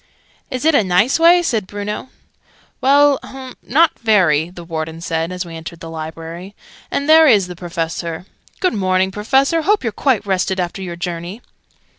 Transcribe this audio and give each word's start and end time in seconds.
"Is 0.49 0.65
it 0.65 0.73
a 0.73 0.83
nice 0.83 1.19
way?" 1.19 1.43
said 1.43 1.67
Bruno. 1.67 2.09
"Well, 2.81 3.19
hum, 3.21 3.53
not 3.61 3.99
very," 3.99 4.49
the 4.49 4.63
Warden 4.63 4.99
said, 4.99 5.31
as 5.31 5.45
we 5.45 5.55
entered 5.55 5.79
the 5.79 5.91
Library. 5.91 6.55
"And 6.89 7.07
here 7.07 7.27
is 7.27 7.45
the 7.45 7.55
Professor. 7.55 8.25
Good 8.59 8.73
morning, 8.73 9.11
Professor! 9.11 9.61
Hope 9.61 9.83
you're 9.83 9.91
quite 9.93 10.25
rested 10.25 10.59
after 10.59 10.81
your 10.81 10.95
journey!" 10.95 11.43